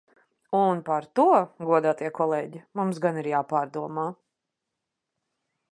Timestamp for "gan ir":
3.05-3.31